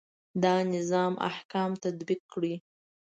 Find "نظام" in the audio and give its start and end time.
0.75-1.13